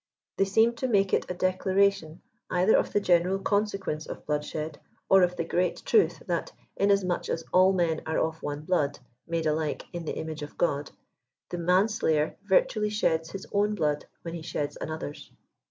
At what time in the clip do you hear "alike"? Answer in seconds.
9.45-9.85